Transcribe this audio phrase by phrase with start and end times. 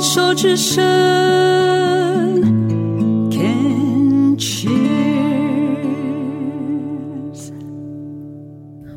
[0.00, 0.82] 牵手之声
[3.30, 4.72] ，Can cheers。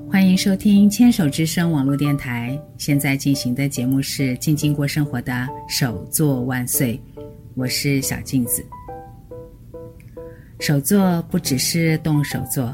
[0.09, 2.57] 欢迎收听牵手之声网络电台。
[2.77, 6.97] 现在进行的节目是静静过生活的手作万岁，
[7.55, 8.65] 我是小镜子。
[10.57, 12.73] 手作不只是动手做，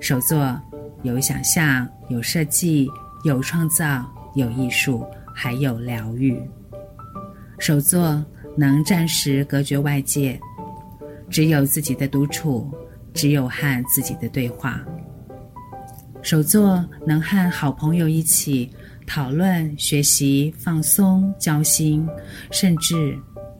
[0.00, 0.60] 手作
[1.04, 2.88] 有想象，有设计，
[3.22, 4.04] 有创造，
[4.34, 6.36] 有艺术，还有疗愈。
[7.60, 8.24] 手作
[8.56, 10.40] 能暂时隔绝外界，
[11.28, 12.66] 只有自己的独处，
[13.12, 14.82] 只有和自己的对话。
[16.22, 18.70] 手作能和好朋友一起
[19.06, 22.08] 讨论、学习、放松、交心，
[22.50, 23.14] 甚至，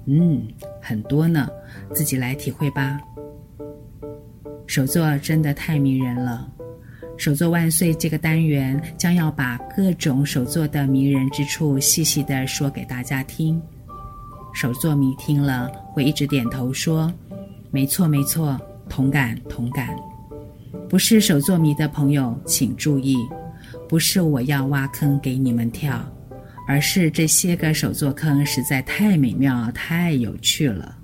[0.07, 0.49] 嗯，
[0.81, 1.51] 很多呢，
[1.93, 2.99] 自己来体会吧。
[4.67, 6.51] 手作真的太迷人了！
[7.19, 13.61] 手作万岁这个单元将要把各种手作的迷人之处细细的说给大家听。
[14.53, 17.13] 手作迷听了会一直点头说
[17.71, 19.97] ：“没错，没错，同感，同感。”
[20.89, 23.17] 不是手作迷的朋友请注意，
[23.89, 26.05] 不是我要挖坑给你们跳，
[26.67, 30.97] 而是这些个手作坑实在太美妙、太有趣了。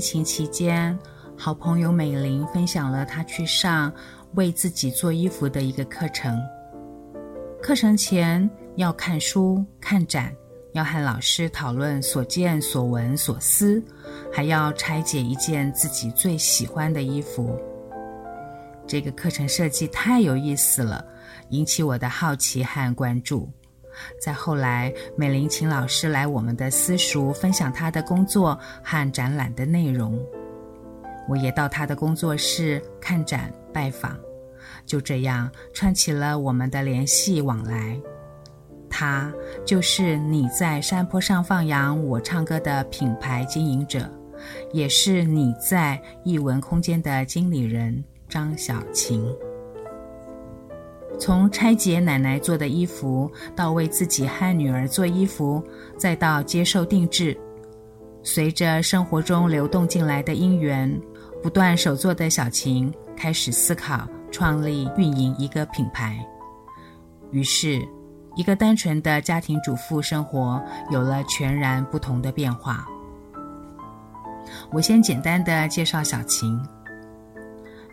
[0.00, 0.98] 疫情期间，
[1.36, 3.92] 好朋友美玲分享了她去上
[4.32, 6.40] 为自己做衣服的一个课程。
[7.60, 10.34] 课程前要看书、看展，
[10.72, 13.84] 要和老师讨论所见所闻所思，
[14.32, 17.54] 还要拆解一件自己最喜欢的衣服。
[18.86, 21.04] 这个课程设计太有意思了，
[21.50, 23.46] 引起我的好奇和关注。
[24.18, 30.18] 再后来，美玲请老师来我们的私塾分享她的工作和展览的内容。
[31.28, 34.16] 我也到她的工作室看展拜访，
[34.84, 38.00] 就这样串起了我们的联系往来。
[38.88, 39.32] 她
[39.64, 44.10] 就是你在山坡上放羊，我唱歌的品牌经营者，
[44.72, 49.24] 也是你在艺文空间的经理人张小晴。
[51.20, 55.62] 从拆解奶奶做的衣服，到为自己和女儿做衣服，
[55.98, 57.38] 再到接受定制，
[58.22, 60.98] 随着生活中流动进来的因缘，
[61.42, 66.18] 不断手作的小晴开始思考创立运营一个品牌。
[67.32, 67.86] 于是，
[68.34, 70.60] 一个单纯的家庭主妇生活
[70.90, 72.88] 有了全然不同的变化。
[74.72, 76.58] 我先简单的介绍小晴。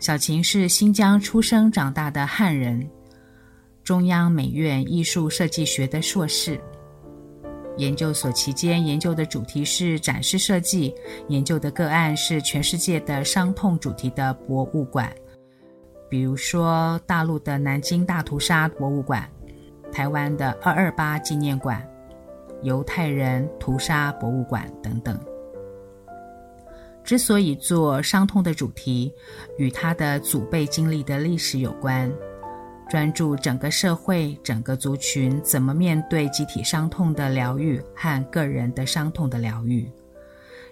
[0.00, 2.88] 小晴是新疆出生长大的汉人。
[3.88, 6.60] 中央美院艺术设计学的硕士，
[7.78, 10.94] 研究所期间研究的主题是展示设计，
[11.28, 15.10] 研究的个案是全世界的伤痛主题的博物馆，
[16.06, 19.26] 比如说大陆的南京大屠杀博物馆、
[19.90, 21.82] 台湾的二二八纪念馆、
[22.60, 25.18] 犹太人屠杀博物馆等等。
[27.02, 29.10] 之所以做伤痛的主题，
[29.56, 32.12] 与他的祖辈经历的历史有关。
[32.88, 39.90] 专注整个社会、整个族群怎么面对集体伤痛的疗愈和个人的伤痛的疗愈，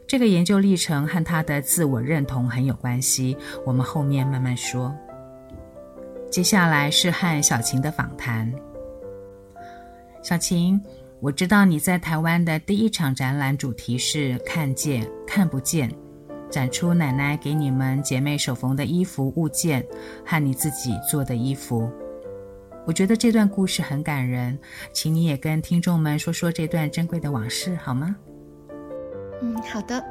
[0.06, 3.36] 这个研究历程和他的自我认同很有关系。
[3.66, 4.94] 我们后面慢慢说。
[6.30, 8.50] 接下来是和小晴的访谈。
[10.22, 10.80] 小晴，
[11.20, 15.90] 我知道你在台湾的第一场展览主题是“看见看不见”。
[16.50, 19.84] 展出奶奶给你们姐妹手缝的衣服物件
[20.24, 21.90] 和你自己做的衣服。
[22.86, 24.56] 我觉得这段故事很感人，
[24.92, 28.14] 请你也跟听众们说说这段珍贵的往事好吗？
[29.42, 30.02] 嗯，好的。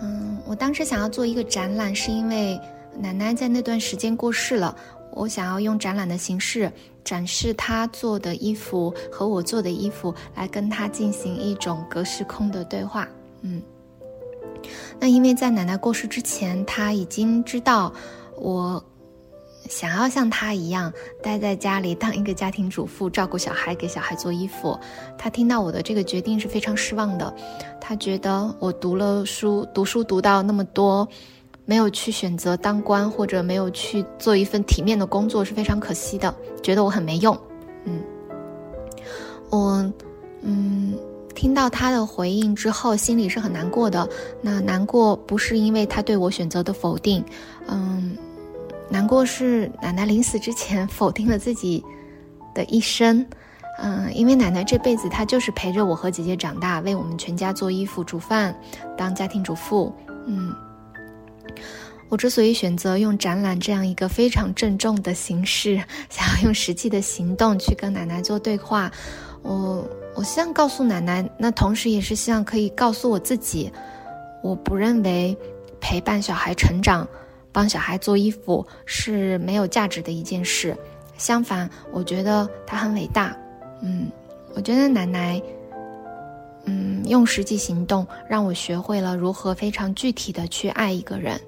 [0.00, 2.58] 嗯，我当时想要做一个展览，是因为
[2.96, 4.74] 奶奶在那段时间过世了。
[5.12, 6.70] 我想要用展览的形式
[7.02, 13.08] 展示她做的衣服和我做的衣服，来跟她进行一种隔时空的对话。
[13.42, 13.60] 嗯，
[15.00, 17.92] 那因为在奶奶过世之前，她已经知道
[18.36, 18.82] 我。
[19.70, 24.78] 想要像她一样待在家里当一个家庭主妇，照顾小孩，给小孩做衣服。
[25.16, 27.32] 她听到我的这个决定是非常失望的。
[27.80, 31.08] 她觉得我读了书，读书读到那么多，
[31.64, 37.38] 没有去选择当官或者没有去做一份体面的工作是非常可惜的，觉得我很没用。
[37.84, 38.02] 嗯，
[39.48, 39.92] 我
[40.42, 40.98] 嗯。
[41.32, 44.06] 听到他的回应之后，心里是很难过的。
[44.42, 47.24] 那难过不是因为他对我选择的否定，
[47.66, 48.14] 嗯，
[48.90, 51.82] 难过是奶奶临死之前否定了自己
[52.54, 53.24] 的一生。
[53.82, 58.54] 嗯，因为奶奶这辈子她就是陪着我和姐姐长大，为我们全家做衣服、煮饭，
[58.98, 59.94] 当家庭主妇。
[60.26, 60.54] 嗯，
[62.10, 68.90] 我之所以选择用展览这样一个非常郑重的形式， 想要用实际的行动去跟奶奶做对话，
[69.40, 73.72] 我我希望告诉奶奶，那同时也是希望可以告诉我自己，
[74.42, 75.34] 我不认为
[75.80, 77.08] 陪伴小孩成长、
[77.52, 80.76] 帮小孩做衣服是没有价值的一件事，
[81.16, 83.36] 相反，我觉得他很伟大。
[83.82, 84.10] 嗯，
[84.54, 85.40] 我觉得奶奶，
[86.64, 91.40] 嗯，用实际行动让我学会了如何非常具体的去爱一个人。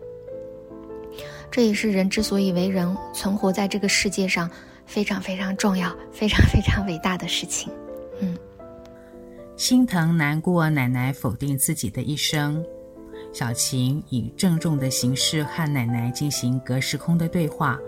[1.51, 4.51] 这也是人之所以为人，存活在这个世界上
[4.87, 7.71] 非常非常重要、非常非常伟大的事情。
[8.21, 8.35] 嗯，
[9.55, 12.65] 心疼难过奶奶否定自己的一生，
[13.33, 17.79] 小琴以郑重的形式和奶奶进行隔时空的对话，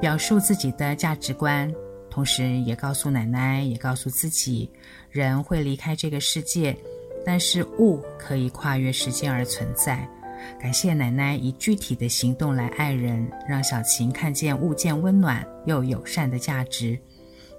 [0.00, 1.72] 表述自己的价值观。
[2.10, 4.70] 同时也告诉奶奶，也告诉自己，
[5.10, 6.76] 人会离开这个世界，
[7.24, 10.08] 但是物可以跨越时间而存在。
[10.60, 16.98] 感谢奶奶以具体的行动来爱人，让小琴看见物件温暖又友善的价值，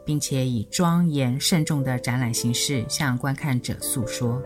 [0.06, 4.42] 并且以庄严慎重的展览形式向观看者诉说。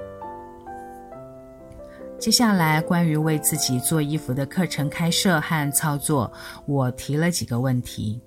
[2.23, 6.31] 接下来，关于为自己做衣服的课程开设和操作，
[6.65, 8.17] 我提了几个问题，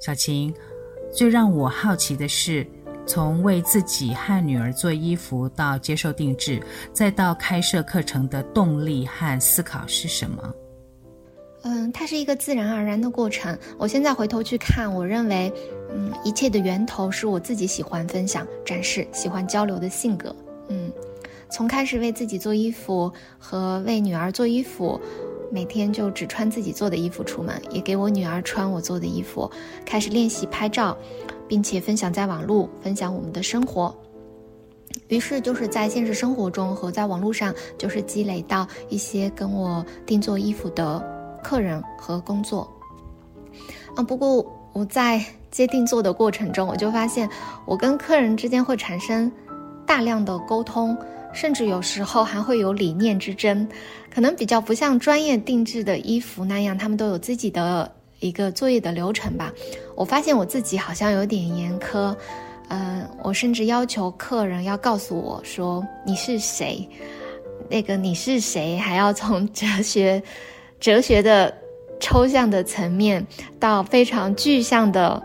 [0.00, 0.52] 小琴。
[1.14, 2.66] 最让我好奇的是，
[3.06, 6.60] 从为自己和女儿做衣服到接受定制，
[6.92, 10.52] 再到开设课程的动力和思考是什么？
[11.62, 13.56] 嗯，它是一个自然而然的过程。
[13.78, 15.52] 我现在回头去看，我认为，
[15.92, 20.34] 嗯，一切的源头是我自己喜欢分享、展示、喜欢交流的性格。
[20.68, 20.90] 嗯，
[21.56, 25.00] 从开始为自己做衣服和为女儿做衣服。
[25.50, 29.50] 每天就只穿自己做的衣服出门，也给我女儿穿我做的衣服。
[29.82, 30.94] 开始练习拍照，
[31.48, 33.96] 并且分享在网络，分享我们的生活。
[35.08, 41.02] 于是就是在现实生活中和在网络上，就是积累到一些跟我定做衣服的
[41.42, 42.70] 客人和工作。
[43.94, 44.44] 啊，不过
[44.74, 47.26] 我在接定做的过程中，我就发现
[47.64, 49.32] 我跟客人之间会产生
[49.86, 50.94] 大量的沟通。
[51.36, 53.68] 甚至有时候还会有理念之争，
[54.10, 59.52] 可能比较不像专业定制的衣服那样，他们都有自己的一个作业的流程吧。
[59.94, 62.16] 我发现我自己好像有点严苛，
[62.68, 66.88] 嗯、我甚至要求客人要告诉我说你是谁，
[67.68, 70.22] 那个你是谁，还要从哲学、
[70.80, 71.54] 哲学的
[72.00, 73.24] 抽象的层面
[73.60, 75.22] 到非常具象的。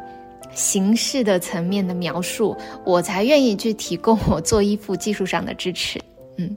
[0.53, 2.55] 形式的层面的描述，
[2.85, 5.99] 我才愿意去提供我做衣服技术上的支持。
[6.37, 6.55] 嗯，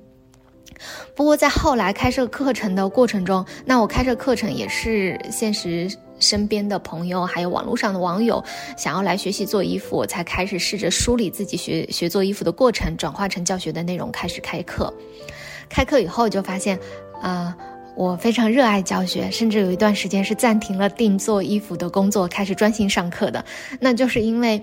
[1.14, 5.88] 不过在后来开设课程的过程中，那我开设课程也是现实
[6.20, 8.42] 身边的朋友，还有网络上的网友
[8.76, 14.92] 想要来学习做衣服，我才开始试着梳理自己学学做衣服的过程，转化成教学的内容，开始开课。
[15.68, 16.78] 开课以后就发现，
[17.20, 17.56] 啊、
[17.96, 23.44] 我非常热爱教学，甚至有一段时间是暂停了定做衣服的工作，开始专心上课的。
[23.80, 24.60] 那就是因为，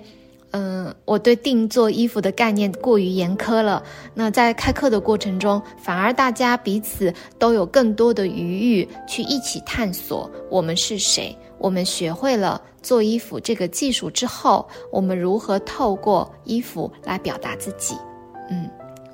[0.50, 3.82] 嗯、我对定做衣服的概念过于严苛了。
[4.12, 11.34] 那在开课的过程中，反而大家彼此都有更多的余裕去一起探索我们是谁。
[11.58, 17.96] 我们学会了做衣服这个技术之后，我们如何透过衣服来表达自己？
[18.50, 18.68] 嗯，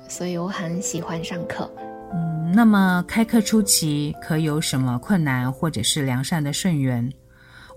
[0.09, 1.71] 所以我很喜欢上课。
[2.13, 7.11] 嗯，那么开课初期可有什么困难或者是良善的顺缘？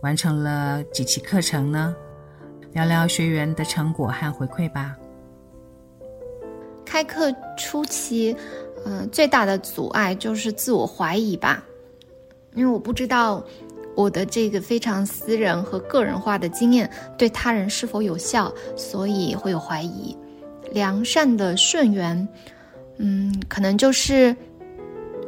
[0.00, 1.94] 完成了几期课程呢？
[2.72, 4.96] 聊聊学员的成果和回馈吧。
[6.84, 8.34] 开课初期，
[8.84, 11.62] 呃，最大的阻碍就是自我怀疑吧，
[12.54, 13.44] 因为我不知道
[13.94, 20.16] 我的这个非常私人和个人化的经验对他人是否有效，所以会有怀疑。
[20.72, 22.26] 良善的顺缘。
[22.98, 24.34] 嗯，可能就是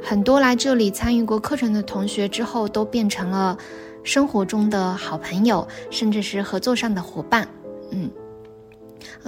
[0.02, 3.56] 很多来这里参与过课程的同学之后，都变成了
[4.02, 7.49] 生活中的好朋友，甚至是合作上的伙伴。
[7.90, 8.11] 嗯，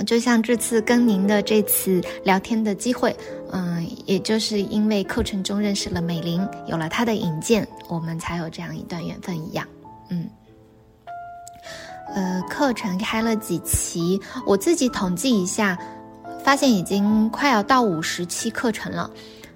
[0.04, 3.16] 就像这次跟您的这次聊天的机会，
[3.52, 9.66] 嗯，也就是因为课程中认识了美玲，有了她的引荐，我们才有这样一段缘分一样。
[10.10, 10.28] 嗯，
[12.14, 15.76] 呃，课程开了几期，我自己统计一下。
[16.46, 19.10] 发现已经快要到五十期课程了，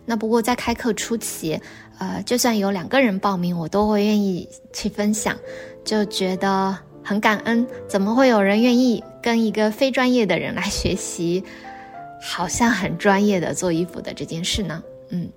[0.05, 1.57] 那不过在开课初期，
[2.01, 5.39] 呃，就算有两个人报名，我都会愿意去分享，
[5.85, 7.65] 就觉得很感恩。
[7.87, 11.45] 怎么会有人愿意跟一个非专业的人来学习
[12.21, 14.83] 好像很专业的做衣服的这件事呢？
[15.11, 15.31] 嗯，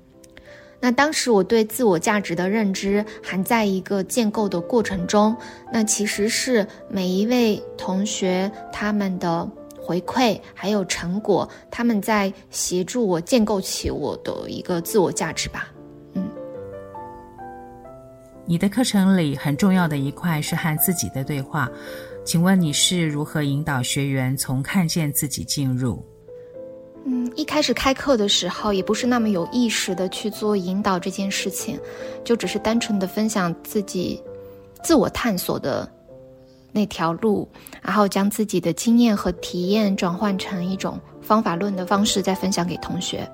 [0.79, 5.37] 那当时我对自我价值的认知还在一个建构的过程中，
[5.71, 9.47] 那其实是每一位同学他们的
[9.83, 15.67] 回馈还有成果，他们在协助我建构起我的一个自我价值吧。
[16.13, 16.23] 嗯，
[18.45, 21.69] 你的课程里很重要的一块是和自己的对话，
[22.23, 26.01] 请问你是如何引导学员从看见自己进入？
[27.05, 31.77] 嗯，一开始开课的时候，也不是那么有意识的去做引导这件事情，
[32.23, 34.23] 就只是单纯的分享自己
[34.81, 35.85] 自我探索的
[36.73, 37.47] 那条路，
[37.81, 43.25] 然后将自己的经验和体验转换成一种方法论的方式，再分享给同学。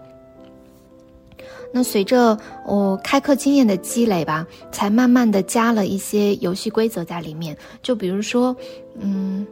[1.74, 8.55] 那随着我开课经验的积累吧，才慢慢的加了一些游戏规则在里面，就比如说，
[9.00, 9.48] 嗯。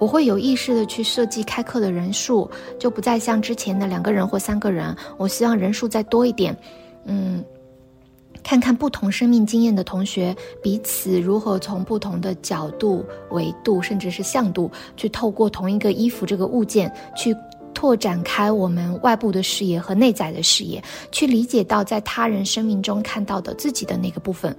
[0.00, 4.94] 我会有意识的去设计开课的人数，就不再像之前的两个人或三个人。
[5.16, 6.54] 我希望人数再多一点，
[7.04, 7.42] 嗯，
[8.42, 17.34] 看看不同生命经验的同学彼此如何从不同的角度、维度，甚至是向度，去透过同一个衣服这个物件，去
[17.72, 24.54] 拓展开我们外部的视野和内在的视野，去理解到在他人生命中看到的自己的那个部分。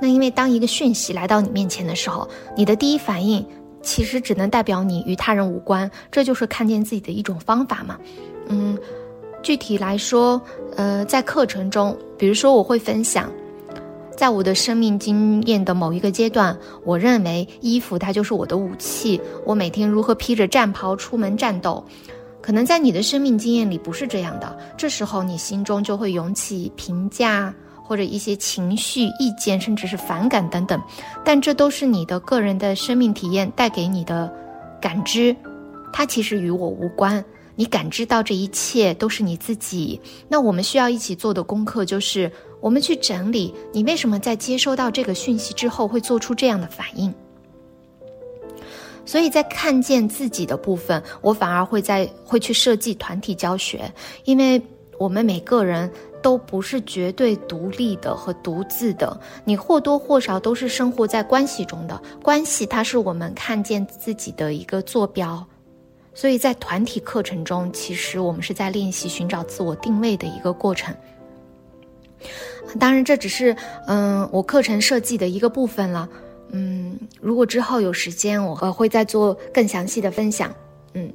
[0.00, 3.44] 那因为当一个讯息来到你面前的时候，你的第一反应
[3.82, 7.98] 其实只能代表你与他人无关，这就是看见自己的一种方法嘛。
[8.48, 8.76] 嗯，
[9.42, 10.40] 具体来说，
[10.76, 13.30] 呃，在课程中，比如说我会分享，
[14.16, 21.84] 在我的生命经验的某一个阶段，我认为衣服它就是我的武器，我每天如何披着战袍出门战斗。
[22.40, 27.54] 可能在你的生命经验里不是这样的，这时候你心中就会涌起评价。
[27.84, 30.80] 或者一些情绪、意见，甚至是反感等等，
[31.22, 34.32] 但这都是你的个人的生命体验带给你的
[34.80, 35.36] 感知，
[35.92, 37.22] 它其实与我无关。
[37.54, 40.00] 你感知到这一切都是你自己。
[40.28, 42.30] 那我们需要一起做的功课就是，
[42.60, 47.12] 我们去整理你为什么在接收到这个讯息之后会做出这样的反应。
[49.04, 53.92] 所以在看见自己的部分，我反而会在会去设计团体教学，
[54.24, 54.60] 因为
[54.98, 55.90] 我们每个人。
[56.22, 62.00] 都不是绝对独立的和独自的，你或多或少都是生活在关系中的。
[62.22, 65.44] 关系它是我们看见自己的一个坐标，
[66.14, 70.94] 所以在团体课程中，其实我们是在练习寻找自我定位的一个过程。
[72.78, 76.08] 当然，这只是嗯我课程设计的一个部分了。
[76.50, 80.54] 嗯，如果之后有时间，我会再做更详细的分享。
[80.94, 81.12] 嗯。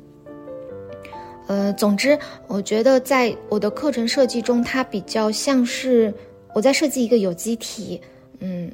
[1.48, 6.14] 呃，总之，我觉得在我的课程设计中，它比较像是
[6.54, 8.02] 我在设计一个有机体，
[8.40, 8.70] 嗯，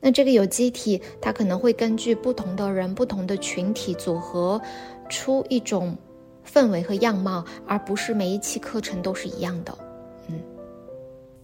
[0.00, 4.60] 那这个有机体它可能会根据不同的人、不同的群体组合
[5.08, 5.96] 出一种
[6.46, 9.76] 氛围和样貌，而不是每一期课程都是一样的。
[10.28, 10.40] 嗯，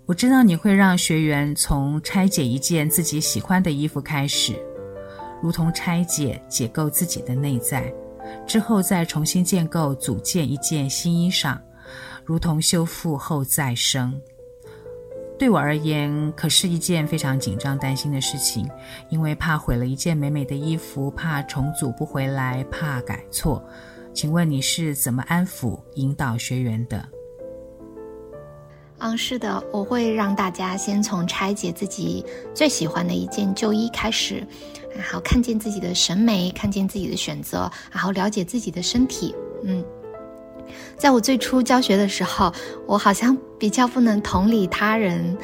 [0.07, 4.55] 我知道你会让学员从拆解一件自己喜欢的衣服开始，
[5.43, 7.93] 如同拆解、解构自己的内在。
[8.47, 11.59] 之后再重新建构、组建一件新衣裳，
[12.25, 14.19] 如同修复后再生。
[15.37, 18.69] 对我而言，可是一件非常紧张、担心的事情，
[19.11, 23.63] 因为怕毁了一件美美的衣服，怕重组不回来，怕改错。
[24.13, 27.05] 请问你是怎么安抚、引导学员的？
[28.99, 32.25] 嗯，是的，我会让大家先从拆解自己
[32.55, 34.47] 最喜欢的一件旧衣开始。
[34.97, 39.35] 然后看见自己的审美，看见自己的选择，然后了解自己的身体。
[39.65, 39.85] 嗯，
[40.97, 42.53] 在我最初教学的时候，
[42.87, 45.37] 我好像比较不能同理他人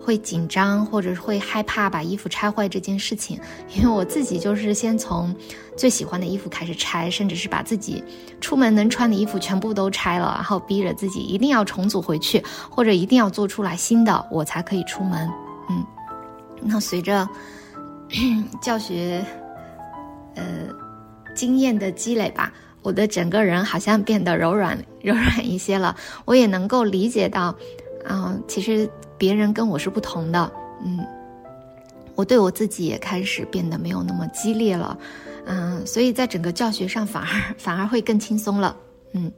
[0.00, 3.38] 会紧张或者会害怕把衣服拆坏这件事情，
[3.74, 5.34] 因为我自己就是先从
[5.76, 8.02] 最喜欢的衣服开始拆，甚至是把自己
[8.40, 15.28] 出门能穿的衣服全部都拆了，然后逼着自己一定要重组回去，或者一定要做出来新的，我才可以出门。
[15.70, 15.84] 嗯，
[16.62, 17.28] 那随着。
[18.62, 19.26] 教学，
[20.36, 20.44] 呃，
[21.34, 22.52] 经验的积累吧，
[22.86, 25.96] 我的整个人好像变得柔软、 柔软一些了。
[26.24, 27.52] 我也能够理解到，
[28.08, 28.88] 嗯、其实
[29.18, 30.52] 别人跟我是不同的。
[30.84, 31.04] 嗯，
[32.14, 34.96] 我对我自己也开始变得没有那么激烈了。
[35.46, 38.76] 嗯、所以在整个教学上反而 反而会更轻松了。
[39.14, 39.32] 嗯。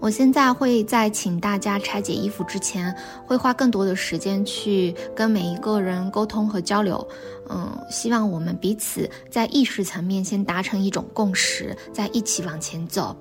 [0.00, 2.94] 我现在会在请大家拆解衣服之前，
[3.26, 7.06] 会花更多的时间去跟每一个人沟通和交流。
[7.48, 13.16] 嗯，希望我们彼此在意识层面先达成一种共识，再一起往前走。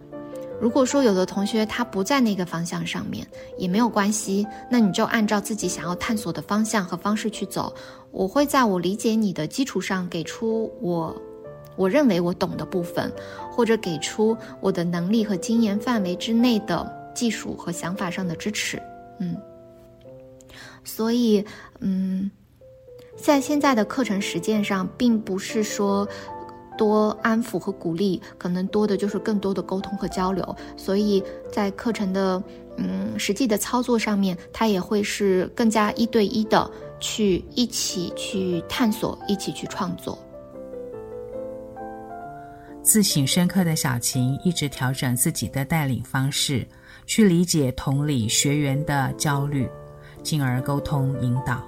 [0.62, 7.74] 如果说有的同学他不在那个方向上面，也没有关系，那你就按照自己想要探索的方向和方式去走。
[8.12, 11.14] 我会在我理解你的基础上，给出我
[11.76, 13.12] 我认为我懂的部分，
[13.52, 18.82] 或者给出我的能力和经验范围之内的技术和想法上的支持。
[19.20, 19.38] 嗯，
[20.84, 21.44] 所以，
[21.80, 22.30] 嗯，
[23.16, 26.08] 在现在的课程实践上，并不是说
[26.78, 30.56] 多安抚和鼓励，可能多的就是更多的沟通和交流。
[30.76, 32.42] 所以在课程的
[32.78, 40.18] 嗯实际的操作上面，它也会是更加一对一的去一起去探索，一起去创作。
[42.94, 46.64] 自省深刻的小琴一直调整自己的带领方式。
[47.08, 49.68] 去理解、同理学员的焦虑，
[50.22, 51.68] 进而沟通引导。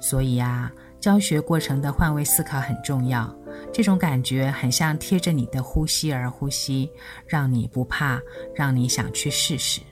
[0.00, 3.30] 所以啊，教学过程的换位思考很重要。
[3.70, 6.90] 这种感觉很像贴着你的呼吸而呼吸，
[7.26, 8.18] 让你不怕，
[8.54, 9.82] 让你想去试试。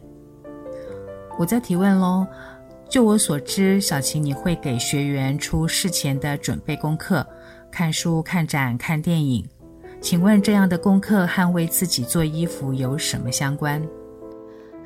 [1.39, 2.27] 我再提问喽，
[2.89, 7.27] 就我所知，小琴你会给学员出事前的准备功课，
[7.71, 9.47] 看书、看展、看电影。
[10.01, 13.87] 请问这样的功课和为自己做衣服有什么相关？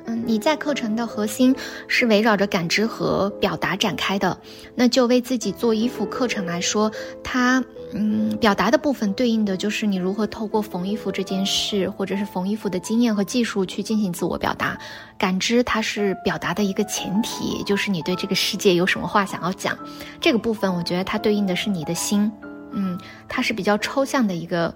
[0.06, 1.54] 嗯，你在课程的核心
[1.88, 4.36] 是围绕着感知和表达展开的。
[4.74, 6.90] 那就为自己做衣服课程来说，
[7.22, 14.76] 它嗯表达的部分对应的就是你如何透过缝衣服这件事，或者是缝衣服的经验和技术去进行自我表达。
[15.16, 19.78] 感知它是表达的一个前提，就是你对这个世界有什么话想要讲。
[20.20, 22.30] 这个部分我觉得它对应的是你的心，
[22.72, 24.74] 嗯，它是比较抽象的一个。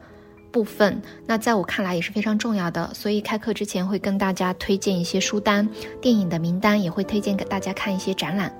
[0.50, 5.69] 部分，那在我看来也是非常重要的，所以开课之前会跟大家推荐一些书单、
[6.00, 8.52] 电影的名单，也会推荐给大家看一些展览。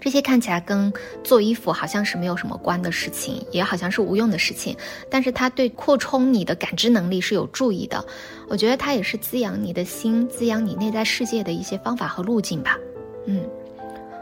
[0.00, 0.92] 这些看起来跟
[1.24, 4.76] 做衣服好像是没有什么关的事情，也好像是无用的事情，
[5.10, 8.04] 但是它对扩充你的感知能力是有助益的。
[8.48, 12.78] 我觉得它也是滋养你的心、滋养你内在世界的一些方法和路径吧。
[13.26, 13.42] 嗯。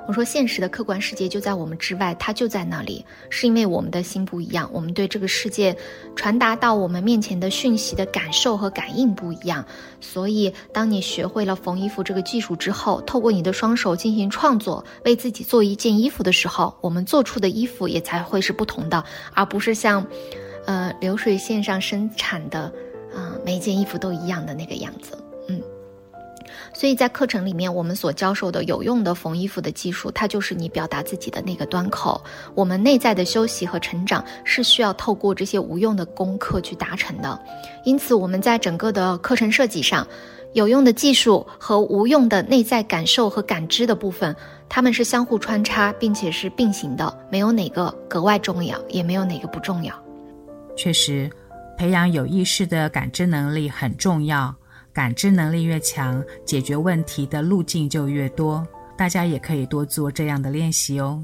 [0.06, 5.76] 我说，现实的客观世界就在我们之外，它就在那里，是因为我们的心不一样，我们对这个世界
[6.14, 9.64] 传达到我们面前的讯息的感受和感应不一样。
[10.00, 20.06] 所以，当你学会了缝衣服这个技术之后，透过你的双手进行创作，为自己做一件衣服的时候，我们做出的衣服也才会是不同的，而不是像，
[20.66, 22.72] 呃，流水线上生产的，
[23.12, 25.18] 啊、每一件衣服都一样的那个样子。
[26.78, 32.22] 所以在课程里面，我们所教授的有用的缝衣服的技术，它就是你表达自己的那个端口。
[32.54, 37.40] 我们内在的休息和成长是需要透过这些无用的功课去达成的。
[37.86, 40.06] 因此，我们在整个的课程设计上，
[40.52, 44.36] 有用的技术和无用的内在感受和感知的部分，
[44.68, 49.94] 它们是相互穿插，并且是并行的，没有哪个格外重要，也没有哪个不重要。
[50.76, 51.30] 确实，
[51.78, 54.54] 培养有意识的感知能力很重要。
[54.96, 58.66] 感知能力越强，解决问题的路径就越多。
[58.96, 61.22] 大家也可以多做这样的练习哦。